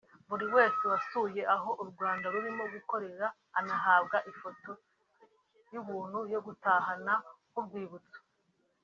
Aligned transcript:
Buri 0.29 0.45
wese 0.55 0.81
wasuye 0.91 1.41
aho 1.55 1.69
u 1.83 1.85
Rwanda 1.91 2.25
rurimo 2.33 2.63
gukorera 2.73 3.27
anahabwa 3.59 4.17
ifoto 4.31 4.71
y’ubuntu 5.73 6.19
yo 6.33 6.39
gutahana 6.45 7.13
nk’urwibutso 7.49 8.19